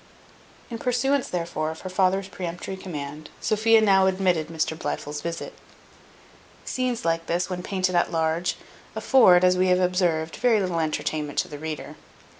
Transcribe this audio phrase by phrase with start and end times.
[0.71, 5.53] In pursuance, therefore, of her father's peremptory command, Sophia now admitted Mr Blifil's visit.
[6.65, 8.57] Scenes like this, when painted at large,
[8.95, 11.97] afford, as we have observed, very little entertainment to the reader.